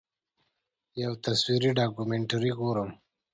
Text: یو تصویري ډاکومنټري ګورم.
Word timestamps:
یو 1.03 1.13
تصویري 1.25 1.71
ډاکومنټري 1.77 2.51
ګورم. 2.59 2.89